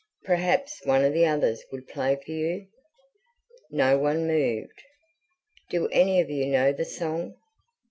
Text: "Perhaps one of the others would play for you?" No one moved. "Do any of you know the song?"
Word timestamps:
"Perhaps 0.23 0.83
one 0.83 1.05
of 1.05 1.13
the 1.13 1.27
others 1.27 1.63
would 1.71 1.87
play 1.87 2.15
for 2.15 2.31
you?" 2.31 2.65
No 3.69 3.99
one 3.99 4.25
moved. 4.25 4.81
"Do 5.69 5.87
any 5.89 6.19
of 6.19 6.27
you 6.31 6.47
know 6.47 6.73
the 6.73 6.85
song?" 6.85 7.35